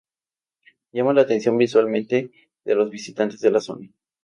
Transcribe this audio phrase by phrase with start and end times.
[0.93, 2.31] Llama la atención visualmente
[2.65, 3.87] de los visitantes de la zona.